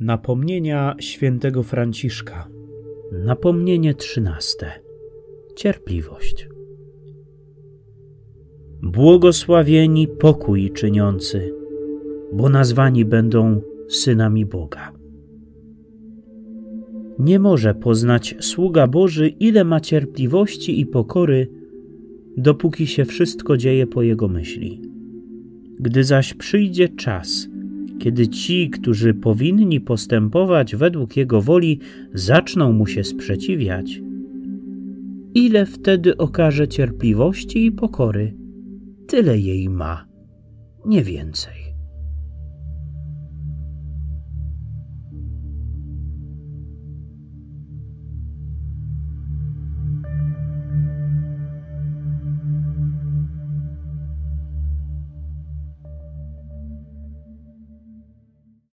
Napomnienia 0.00 0.96
świętego 1.00 1.62
Franciszka. 1.62 2.48
Napomnienie 3.12 3.94
trzynaste. 3.94 4.66
Cierpliwość. 5.56 6.48
Błogosławieni 8.82 10.08
pokój 10.08 10.70
czyniący, 10.70 11.54
bo 12.32 12.48
nazwani 12.48 13.04
będą 13.04 13.60
synami 13.88 14.46
Boga. 14.46 14.92
Nie 17.18 17.38
może 17.38 17.74
poznać 17.74 18.34
sługa 18.40 18.86
Boży, 18.86 19.28
ile 19.28 19.64
ma 19.64 19.80
cierpliwości 19.80 20.80
i 20.80 20.86
pokory, 20.86 21.48
dopóki 22.36 22.86
się 22.86 23.04
wszystko 23.04 23.56
dzieje 23.56 23.86
po 23.86 24.02
jego 24.02 24.28
myśli. 24.28 24.82
Gdy 25.80 26.04
zaś 26.04 26.34
przyjdzie 26.34 26.88
czas, 26.88 27.49
kiedy 28.00 28.28
ci, 28.28 28.70
którzy 28.70 29.14
powinni 29.14 29.80
postępować 29.80 30.76
według 30.76 31.16
Jego 31.16 31.42
woli, 31.42 31.80
zaczną 32.14 32.72
mu 32.72 32.86
się 32.86 33.04
sprzeciwiać, 33.04 34.00
ile 35.34 35.66
wtedy 35.66 36.16
okaże 36.16 36.68
cierpliwości 36.68 37.66
i 37.66 37.72
pokory, 37.72 38.34
tyle 39.06 39.38
jej 39.38 39.68
ma, 39.68 40.06
nie 40.86 41.02
więcej. 41.02 41.69